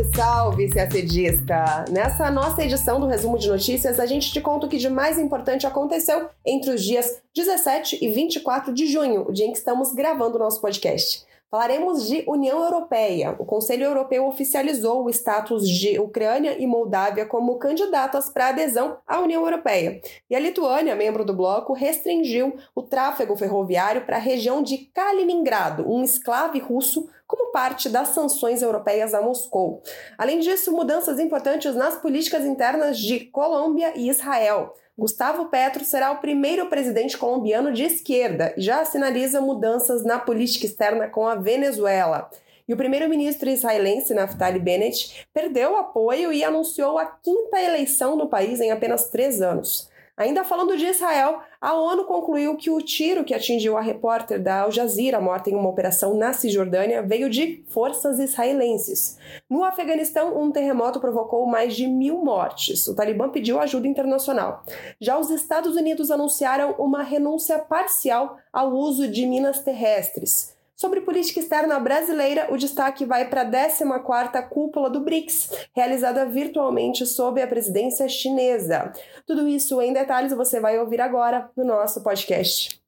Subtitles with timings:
[0.00, 1.84] Salve, salve, CACDista!
[1.90, 5.18] Nessa nossa edição do Resumo de Notícias, a gente te conta o que de mais
[5.18, 9.92] importante aconteceu entre os dias 17 e 24 de junho, o dia em que estamos
[9.92, 11.26] gravando o nosso podcast.
[11.50, 13.34] Falaremos de União Europeia.
[13.36, 19.18] O Conselho Europeu oficializou o status de Ucrânia e Moldávia como candidatas para adesão à
[19.18, 20.00] União Europeia.
[20.30, 25.90] E a Lituânia, membro do bloco, restringiu o tráfego ferroviário para a região de Kaliningrado,
[25.90, 29.82] um esclave russo, como parte das sanções europeias a Moscou.
[30.16, 34.72] Além disso, mudanças importantes nas políticas internas de Colômbia e Israel.
[35.00, 40.66] Gustavo Petro será o primeiro presidente colombiano de esquerda e já sinaliza mudanças na política
[40.66, 42.28] externa com a Venezuela.
[42.68, 48.60] E o primeiro-ministro israelense Naftali Bennett perdeu apoio e anunciou a quinta eleição no país
[48.60, 49.89] em apenas três anos.
[50.20, 54.60] Ainda falando de Israel, a ONU concluiu que o tiro que atingiu a repórter da
[54.60, 59.16] Al Jazeera, morta em uma operação na Cisjordânia, veio de forças israelenses.
[59.48, 62.86] No Afeganistão, um terremoto provocou mais de mil mortes.
[62.86, 64.62] O Talibã pediu ajuda internacional.
[65.00, 70.54] Já os Estados Unidos anunciaram uma renúncia parcial ao uso de minas terrestres.
[70.80, 77.04] Sobre política externa brasileira, o destaque vai para a 14ª cúpula do BRICS, realizada virtualmente
[77.04, 78.90] sob a presidência chinesa.
[79.26, 82.79] Tudo isso em detalhes você vai ouvir agora no nosso podcast.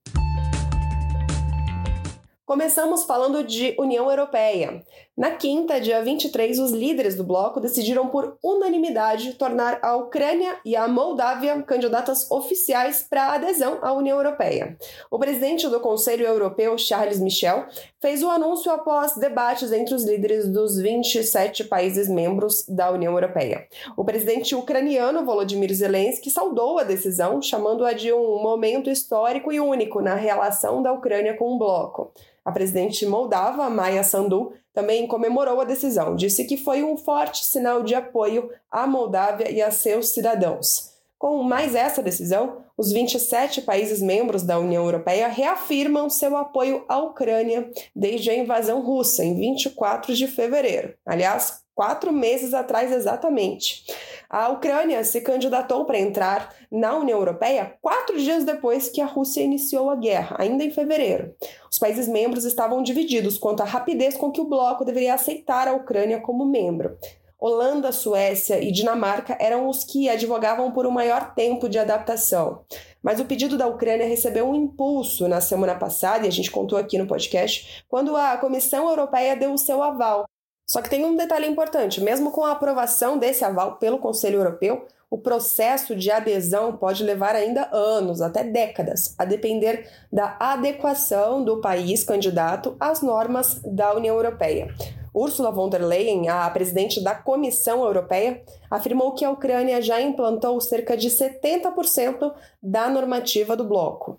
[2.53, 4.84] Começamos falando de União Europeia.
[5.17, 10.77] Na quinta, dia 23, os líderes do bloco decidiram por unanimidade tornar a Ucrânia e
[10.77, 14.77] a Moldávia candidatas oficiais para a adesão à União Europeia.
[15.11, 17.64] O presidente do Conselho Europeu, Charles Michel,
[18.00, 23.67] fez o anúncio após debates entre os líderes dos 27 países membros da União Europeia.
[23.97, 30.03] O presidente ucraniano Volodymyr Zelensky saudou a decisão, chamando-a de um momento histórico e único
[30.03, 32.12] na relação da Ucrânia com o bloco.
[32.45, 37.83] A presidente moldava, Maia Sandu, também comemorou a decisão, disse que foi um forte sinal
[37.83, 40.92] de apoio à Moldávia e a seus cidadãos.
[41.19, 46.98] Com mais essa decisão, os 27 países membros da União Europeia reafirmam seu apoio à
[46.98, 50.95] Ucrânia desde a invasão russa, em 24 de fevereiro.
[51.07, 53.85] Aliás, quatro meses atrás exatamente.
[54.33, 59.43] A Ucrânia se candidatou para entrar na União Europeia quatro dias depois que a Rússia
[59.43, 61.35] iniciou a guerra, ainda em fevereiro.
[61.70, 65.75] Os países membros estavam divididos quanto à rapidez com que o bloco deveria aceitar a
[65.75, 66.97] Ucrânia como membro.
[67.39, 72.64] Holanda, Suécia e Dinamarca eram os que advogavam por um maior tempo de adaptação.
[73.03, 76.79] Mas o pedido da Ucrânia recebeu um impulso na semana passada, e a gente contou
[76.79, 80.25] aqui no podcast, quando a Comissão Europeia deu o seu aval
[80.67, 84.86] só que tem um detalhe importante: mesmo com a aprovação desse aval pelo Conselho Europeu,
[85.11, 91.61] o processo de adesão pode levar ainda anos, até décadas, a depender da adequação do
[91.61, 94.74] país candidato às normas da União Europeia.
[95.14, 100.58] Ursula von der Leyen, a presidente da Comissão Europeia, afirmou que a Ucrânia já implantou
[100.62, 104.18] cerca de 70% da normativa do bloco.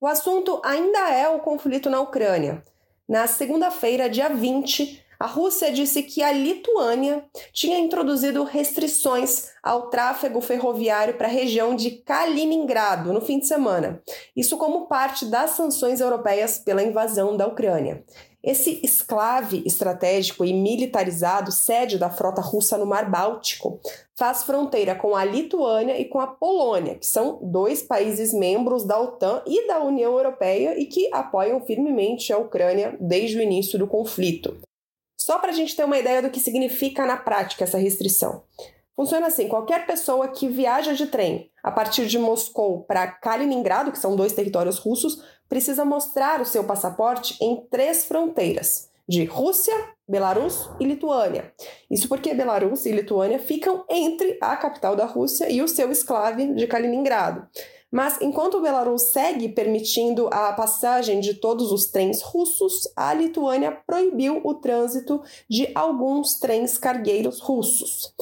[0.00, 2.62] O assunto ainda é o conflito na Ucrânia.
[3.08, 7.24] Na segunda-feira, dia 20, a Rússia disse que a Lituânia
[7.54, 14.02] tinha introduzido restrições ao tráfego ferroviário para a região de Kaliningrado no fim de semana,
[14.36, 18.04] isso como parte das sanções europeias pela invasão da Ucrânia.
[18.48, 23.78] Esse esclave estratégico e militarizado, sede da frota russa no Mar Báltico,
[24.16, 28.98] faz fronteira com a Lituânia e com a Polônia, que são dois países membros da
[28.98, 33.86] OTAN e da União Europeia e que apoiam firmemente a Ucrânia desde o início do
[33.86, 34.56] conflito.
[35.20, 38.44] Só para a gente ter uma ideia do que significa na prática essa restrição.
[38.96, 43.98] Funciona assim: qualquer pessoa que viaja de trem a partir de Moscou para Kaliningrado, que
[43.98, 49.74] são dois territórios russos, precisa mostrar o seu passaporte em três fronteiras: de Rússia,
[50.06, 51.52] Belarus e Lituânia.
[51.90, 56.54] Isso porque Belarus e Lituânia ficam entre a capital da Rússia e o seu esclave
[56.54, 57.46] de Kaliningrado.
[57.90, 63.72] Mas enquanto o Belarus segue permitindo a passagem de todos os trens russos, a Lituânia
[63.86, 68.14] proibiu o trânsito de alguns trens cargueiros russos.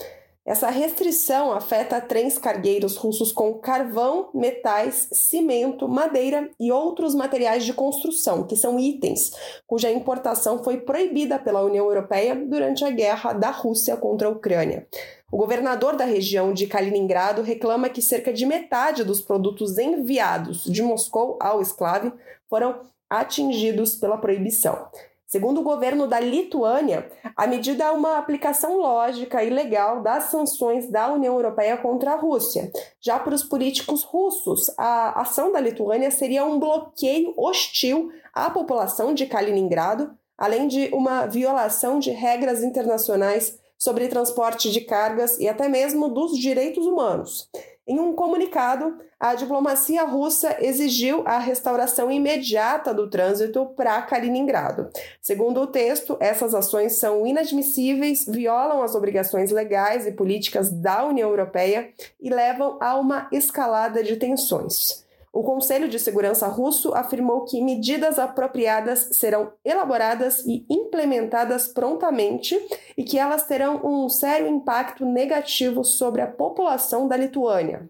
[0.46, 7.72] Essa restrição afeta trens cargueiros russos com carvão, metais, cimento, madeira e outros materiais de
[7.72, 9.32] construção, que são itens
[9.66, 14.86] cuja importação foi proibida pela União Europeia durante a guerra da Rússia contra a Ucrânia.
[15.32, 20.80] O governador da região de Kaliningrado reclama que cerca de metade dos produtos enviados de
[20.80, 22.12] Moscou ao esclave
[22.48, 24.86] foram atingidos pela proibição.
[25.26, 30.88] Segundo o governo da Lituânia, a medida é uma aplicação lógica e legal das sanções
[30.88, 32.70] da União Europeia contra a Rússia.
[33.00, 39.12] Já para os políticos russos, a ação da Lituânia seria um bloqueio hostil à população
[39.12, 45.68] de Kaliningrado, além de uma violação de regras internacionais sobre transporte de cargas e até
[45.68, 47.50] mesmo dos direitos humanos.
[47.88, 54.90] Em um comunicado, a diplomacia russa exigiu a restauração imediata do trânsito para Kaliningrado.
[55.22, 61.30] Segundo o texto, essas ações são inadmissíveis, violam as obrigações legais e políticas da União
[61.30, 61.90] Europeia
[62.20, 65.05] e levam a uma escalada de tensões.
[65.36, 72.58] O Conselho de Segurança russo afirmou que medidas apropriadas serão elaboradas e implementadas prontamente
[72.96, 77.86] e que elas terão um sério impacto negativo sobre a população da Lituânia.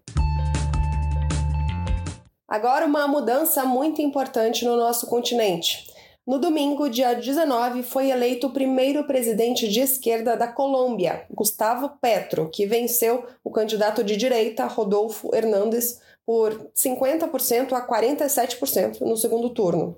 [2.48, 5.86] Agora, uma mudança muito importante no nosso continente.
[6.26, 12.50] No domingo, dia 19, foi eleito o primeiro presidente de esquerda da Colômbia, Gustavo Petro,
[12.50, 19.96] que venceu o candidato de direita, Rodolfo Hernández, por 50% a 47% no segundo turno.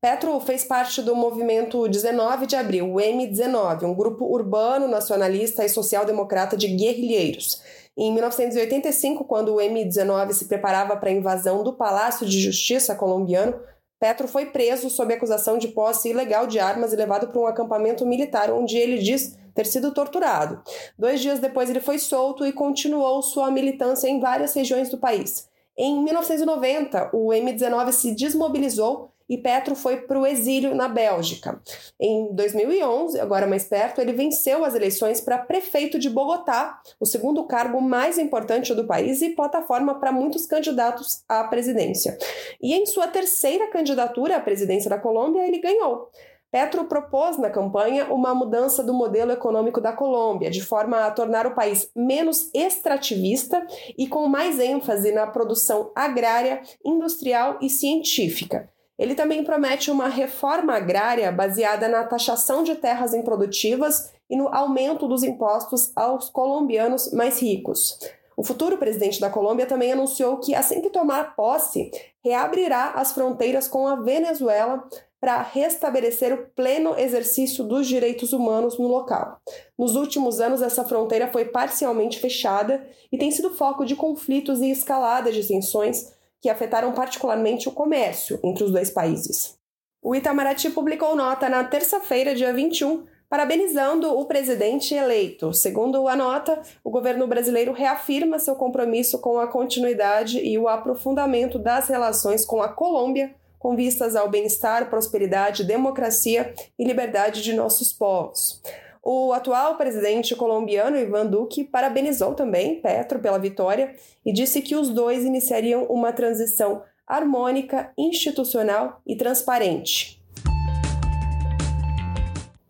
[0.00, 5.68] Petro fez parte do movimento 19 de abril, o M19, um grupo urbano, nacionalista e
[5.68, 7.60] social-democrata de guerrilheiros.
[7.96, 13.58] Em 1985, quando o M19 se preparava para a invasão do Palácio de Justiça colombiano,
[14.04, 18.04] Petro foi preso sob acusação de posse ilegal de armas e levado para um acampamento
[18.04, 20.62] militar, onde ele diz ter sido torturado.
[20.98, 25.48] Dois dias depois, ele foi solto e continuou sua militância em várias regiões do país.
[25.74, 31.60] Em 1990, o M19 se desmobilizou e Petro foi para o exílio na Bélgica.
[31.98, 37.44] Em 2011, agora mais perto, ele venceu as eleições para prefeito de Bogotá, o segundo
[37.44, 42.16] cargo mais importante do país e plataforma para muitos candidatos à presidência.
[42.62, 46.10] E em sua terceira candidatura à presidência da Colômbia, ele ganhou.
[46.54, 51.48] Petro propôs na campanha uma mudança do modelo econômico da Colômbia, de forma a tornar
[51.48, 53.66] o país menos extrativista
[53.98, 58.72] e com mais ênfase na produção agrária, industrial e científica.
[58.98, 65.08] Ele também promete uma reforma agrária baseada na taxação de terras improdutivas e no aumento
[65.08, 67.98] dos impostos aos colombianos mais ricos.
[68.36, 71.90] O futuro presidente da Colômbia também anunciou que, assim que tomar posse,
[72.24, 74.84] reabrirá as fronteiras com a Venezuela
[75.20, 79.40] para restabelecer o pleno exercício dos direitos humanos no local.
[79.78, 84.70] Nos últimos anos, essa fronteira foi parcialmente fechada e tem sido foco de conflitos e
[84.70, 86.12] escaladas de tensões
[86.44, 89.56] que afetaram particularmente o comércio entre os dois países.
[90.02, 95.54] O Itamaraty publicou nota na terça-feira, dia 21, parabenizando o presidente eleito.
[95.54, 101.58] Segundo a nota, o governo brasileiro reafirma seu compromisso com a continuidade e o aprofundamento
[101.58, 107.90] das relações com a Colômbia com vistas ao bem-estar, prosperidade, democracia e liberdade de nossos
[107.90, 108.60] povos.
[109.06, 114.88] O atual presidente colombiano Ivan Duque parabenizou também Petro pela vitória e disse que os
[114.88, 120.22] dois iniciariam uma transição harmônica, institucional e transparente.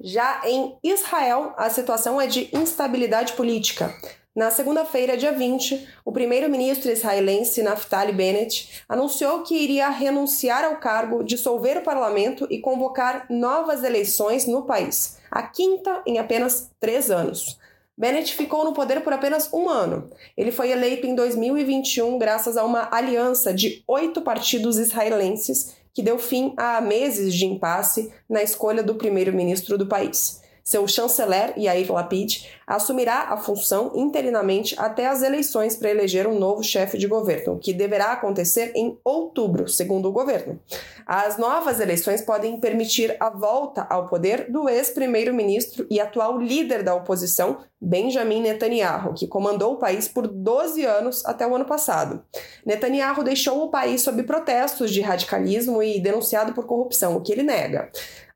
[0.00, 3.94] Já em Israel, a situação é de instabilidade política.
[4.34, 11.22] Na segunda-feira, dia 20, o primeiro-ministro israelense Naftali Bennett anunciou que iria renunciar ao cargo,
[11.22, 17.60] dissolver o parlamento e convocar novas eleições no país, a quinta em apenas três anos.
[17.96, 20.10] Bennett ficou no poder por apenas um ano.
[20.36, 26.18] Ele foi eleito em 2021 graças a uma aliança de oito partidos israelenses que deu
[26.18, 30.42] fim a meses de impasse na escolha do primeiro-ministro do país.
[30.64, 36.62] Seu chanceler, Yair Lapid, assumirá a função interinamente até as eleições para eleger um novo
[36.62, 40.58] chefe de governo, que deverá acontecer em outubro, segundo o governo.
[41.06, 46.94] As novas eleições podem permitir a volta ao poder do ex-primeiro-ministro e atual líder da
[46.94, 52.24] oposição, Benjamin Netanyahu, que comandou o país por 12 anos até o ano passado.
[52.64, 57.42] Netanyahu deixou o país sob protestos de radicalismo e denunciado por corrupção, o que ele
[57.42, 57.90] nega.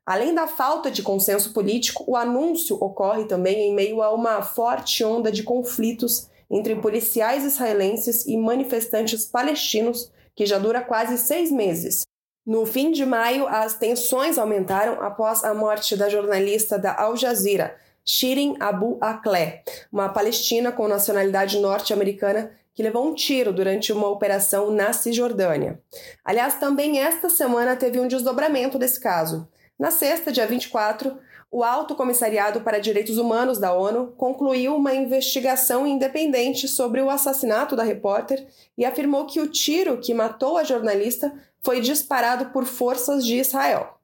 [0.09, 5.03] Além da falta de consenso político, o anúncio ocorre também em meio a uma forte
[5.03, 12.07] onda de conflitos entre policiais israelenses e manifestantes palestinos que já dura quase seis meses.
[12.43, 17.77] No fim de maio, as tensões aumentaram após a morte da jornalista da Al Jazeera,
[18.03, 19.61] Shirin Abu Akleh,
[19.93, 25.79] uma palestina com nacionalidade norte-americana que levou um tiro durante uma operação na Cisjordânia.
[26.25, 29.47] Aliás, também esta semana teve um desdobramento desse caso.
[29.79, 31.17] Na sexta, dia 24,
[31.49, 37.77] o Alto Comissariado para Direitos Humanos da ONU concluiu uma investigação independente sobre o assassinato
[37.77, 38.45] da repórter
[38.77, 43.95] e afirmou que o tiro que matou a jornalista foi disparado por forças de Israel.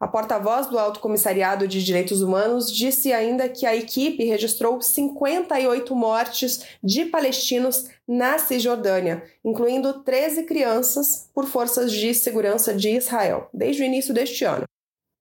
[0.00, 5.94] A porta-voz do Alto Comissariado de Direitos Humanos disse ainda que a equipe registrou 58
[5.94, 13.82] mortes de palestinos na Cisjordânia, incluindo 13 crianças, por forças de segurança de Israel, desde
[13.82, 14.64] o início deste ano.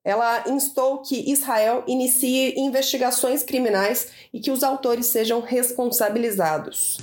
[0.04, 7.00] Ela instou que Israel inicie investigações criminais e que os autores sejam responsabilizados.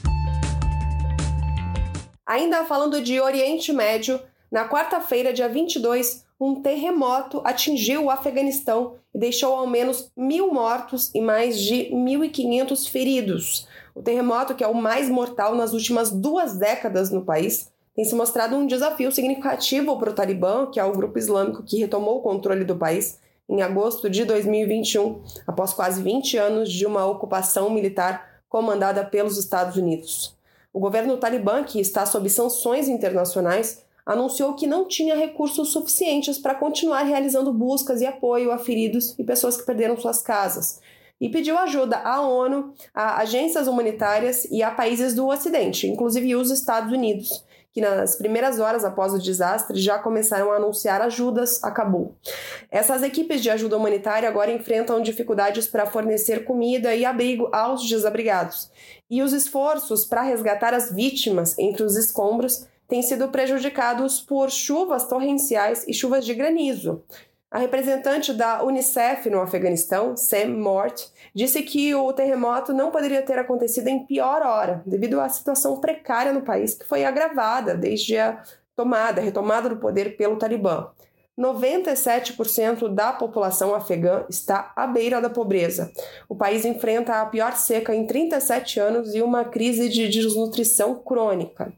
[2.26, 9.18] Ainda falando de Oriente Médio, na quarta-feira, dia 22, um terremoto atingiu o Afeganistão e
[9.18, 13.68] deixou ao menos mil mortos e mais de 1.500 feridos.
[13.94, 18.14] O terremoto, que é o mais mortal nas últimas duas décadas no país, tem se
[18.14, 22.22] mostrado um desafio significativo para o Talibã, que é o grupo islâmico que retomou o
[22.22, 28.42] controle do país em agosto de 2021, após quase 20 anos de uma ocupação militar
[28.50, 30.36] comandada pelos Estados Unidos.
[30.74, 36.54] O governo talibã, que está sob sanções internacionais, anunciou que não tinha recursos suficientes para
[36.54, 40.80] continuar realizando buscas e apoio a feridos e pessoas que perderam suas casas,
[41.18, 46.50] e pediu ajuda à ONU, a agências humanitárias e a países do Ocidente, inclusive os
[46.50, 47.42] Estados Unidos,
[47.76, 52.14] que nas primeiras horas após o desastre já começaram a anunciar ajudas a Cabul.
[52.70, 58.70] Essas equipes de ajuda humanitária agora enfrentam dificuldades para fornecer comida e abrigo aos desabrigados.
[59.10, 65.06] E os esforços para resgatar as vítimas entre os escombros têm sido prejudicados por chuvas
[65.06, 67.02] torrenciais e chuvas de granizo.
[67.50, 73.38] A representante da Unicef no Afeganistão, Sam Mort, disse que o terremoto não poderia ter
[73.38, 78.42] acontecido em pior hora, devido à situação precária no país, que foi agravada desde a
[78.74, 80.90] tomada, retomada do poder pelo Talibã.
[81.38, 85.92] 97% da população afegã está à beira da pobreza.
[86.28, 91.72] O país enfrenta a pior seca em 37 anos e uma crise de desnutrição crônica.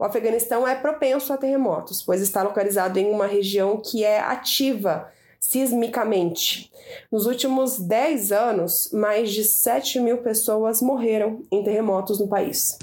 [0.00, 5.12] O Afeganistão é propenso a terremotos, pois está localizado em uma região que é ativa
[5.38, 6.72] sismicamente.
[7.12, 12.78] Nos últimos 10 anos, mais de 7 mil pessoas morreram em terremotos no país.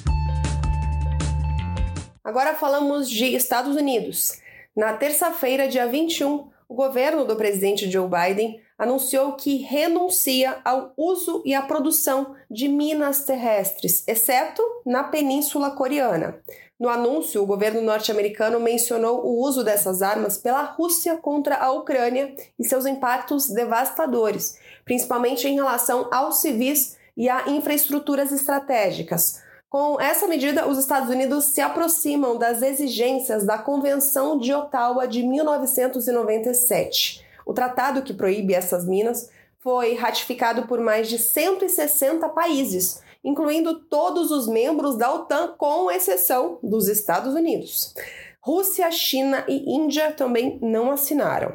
[2.24, 4.34] Agora falamos de Estados Unidos.
[4.76, 11.42] Na terça-feira, dia 21, o governo do presidente Joe Biden anunciou que renuncia ao uso
[11.44, 16.40] e à produção de minas terrestres, exceto na Península Coreana.
[16.80, 22.36] No anúncio, o governo norte-americano mencionou o uso dessas armas pela Rússia contra a Ucrânia
[22.60, 29.42] e seus impactos devastadores, principalmente em relação aos civis e a infraestruturas estratégicas.
[29.68, 35.24] Com essa medida, os Estados Unidos se aproximam das exigências da Convenção de Ottawa de
[35.24, 37.26] 1997.
[37.44, 44.32] O tratado que proíbe essas minas foi ratificado por mais de 160 países, incluindo todos
[44.32, 47.94] os membros da OTAN, com exceção dos Estados Unidos.
[48.42, 51.54] Rússia, China e Índia também não assinaram.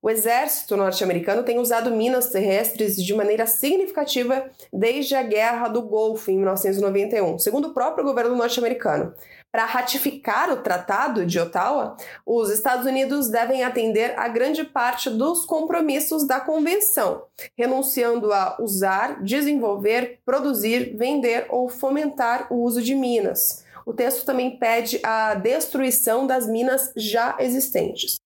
[0.00, 6.30] O exército norte-americano tem usado minas terrestres de maneira significativa desde a Guerra do Golfo,
[6.30, 9.12] em 1991, segundo o próprio governo norte-americano.
[9.50, 15.44] Para ratificar o Tratado de Ottawa, os Estados Unidos devem atender a grande parte dos
[15.44, 17.24] compromissos da Convenção,
[17.56, 23.64] renunciando a usar, desenvolver, produzir, vender ou fomentar o uso de minas.
[23.84, 28.18] O texto também pede a destruição das minas já existentes.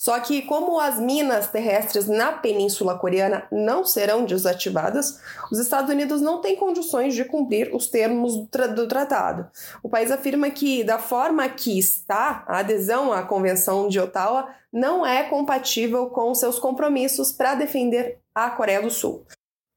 [0.00, 5.20] Só que, como as minas terrestres na Península Coreana não serão desativadas,
[5.52, 9.50] os Estados Unidos não têm condições de cumprir os termos do, tra do tratado.
[9.82, 15.04] O país afirma que, da forma que está, a adesão à Convenção de Ottawa não
[15.04, 19.26] é compatível com seus compromissos para defender a Coreia do Sul.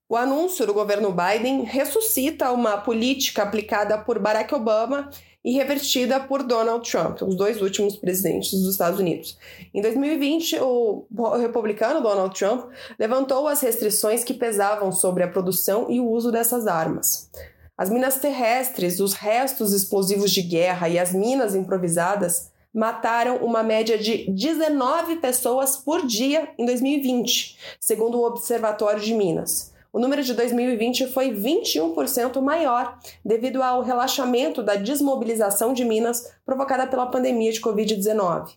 [0.07, 5.09] O anúncio do governo Biden ressuscita uma política aplicada por Barack Obama
[5.43, 9.37] e revertida por Donald Trump, os dois últimos presidentes dos Estados Unidos.
[9.73, 11.05] Em 2020, o
[11.39, 16.65] republicano Donald Trump levantou as restrições que pesavam sobre a produção e o uso dessas
[16.65, 17.29] armas.
[17.77, 23.97] As minas terrestres, os restos explosivos de guerra e as minas improvisadas mataram uma média
[23.97, 29.72] de 19 pessoas por dia em 2020, segundo o Observatório de Minas.
[29.95, 36.87] O número de 2020 foi 21% maior devido ao relaxamento da desmobilização de Minas provocada
[36.87, 38.55] pela pandemia de Covid-19.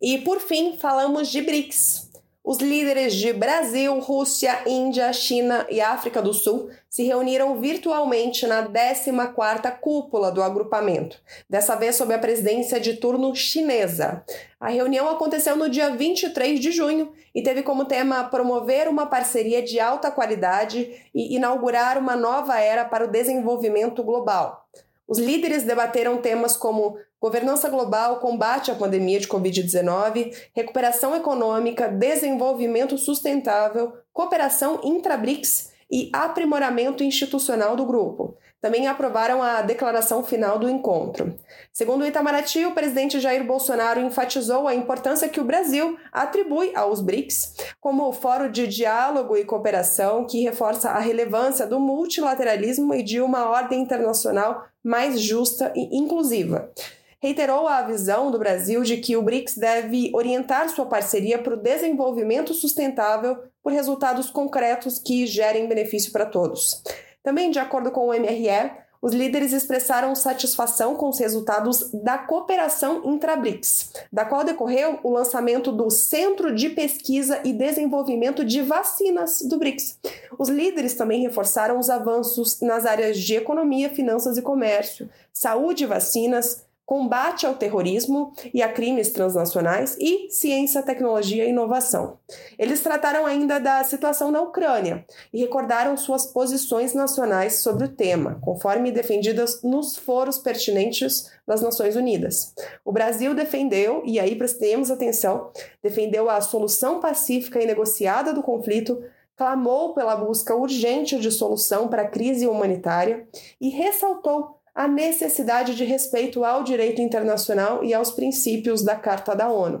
[0.00, 2.07] E por fim, falamos de BRICS,
[2.48, 8.66] os líderes de Brasil, Rússia, Índia, China e África do Sul se reuniram virtualmente na
[8.66, 14.24] 14ª cúpula do agrupamento, dessa vez sob a presidência de turno chinesa.
[14.58, 19.62] A reunião aconteceu no dia 23 de junho e teve como tema promover uma parceria
[19.62, 24.66] de alta qualidade e inaugurar uma nova era para o desenvolvimento global.
[25.08, 32.98] Os líderes debateram temas como governança global, combate à pandemia de Covid-19, recuperação econômica, desenvolvimento
[32.98, 38.36] sustentável, cooperação intra-BRICS e aprimoramento institucional do grupo.
[38.60, 41.32] também aprovaram a declaração final do encontro.
[41.72, 47.00] Segundo o Itamaraty, o presidente Jair Bolsonaro enfatizou a importância que o Brasil atribui aos
[47.00, 53.20] BRICS como fórum de diálogo e cooperação que reforça a relevância do multilateralismo e de
[53.20, 56.72] uma ordem internacional mais justa e inclusiva
[57.20, 61.60] reiterou a visão do Brasil de que o BRICS deve orientar sua parceria para o
[61.60, 66.82] desenvolvimento sustentável por resultados concretos que gerem benefício para todos.
[67.22, 73.02] Também, de acordo com o MRE, os líderes expressaram satisfação com os resultados da cooperação
[73.04, 79.58] intra-BRICS, da qual decorreu o lançamento do Centro de Pesquisa e Desenvolvimento de Vacinas do
[79.58, 79.98] BRICS.
[80.38, 85.86] Os líderes também reforçaram os avanços nas áreas de economia, finanças e comércio, saúde e
[85.86, 92.18] vacinas, combate ao terrorismo e a crimes transnacionais e ciência, tecnologia e inovação.
[92.58, 98.38] Eles trataram ainda da situação na Ucrânia e recordaram suas posições nacionais sobre o tema,
[98.40, 102.54] conforme defendidas nos foros pertinentes das Nações Unidas.
[102.82, 105.50] O Brasil defendeu, e aí prestemos atenção,
[105.82, 108.98] defendeu a solução pacífica e negociada do conflito
[109.38, 113.28] clamou pela busca urgente de solução para a crise humanitária
[113.60, 119.48] e ressaltou a necessidade de respeito ao direito internacional e aos princípios da Carta da
[119.48, 119.80] ONU.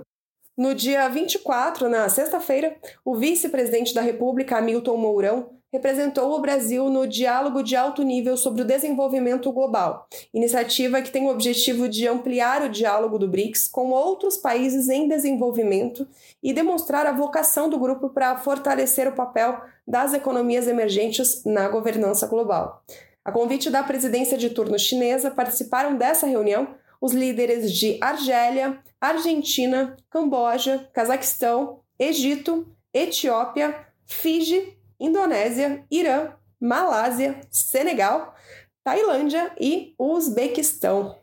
[0.56, 7.06] No dia 24, na sexta-feira, o vice-presidente da República, Hamilton Mourão, representou o Brasil no
[7.06, 12.62] Diálogo de Alto Nível sobre o Desenvolvimento Global, iniciativa que tem o objetivo de ampliar
[12.62, 16.08] o diálogo do BRICS com outros países em desenvolvimento
[16.42, 22.26] e demonstrar a vocação do grupo para fortalecer o papel das economias emergentes na governança
[22.26, 22.82] global.
[23.28, 29.94] A convite da presidência de turno chinesa, participaram dessa reunião os líderes de Argélia, Argentina,
[30.08, 38.34] Camboja, Cazaquistão, Egito, Etiópia, Fiji, Indonésia, Irã, Malásia, Senegal,
[38.82, 41.18] Tailândia e Uzbequistão.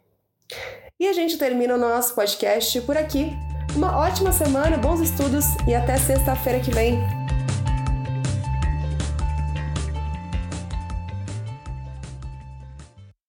[1.00, 3.32] E a gente termina o nosso podcast por aqui.
[3.76, 7.00] Uma ótima semana, bons estudos e até sexta-feira que vem.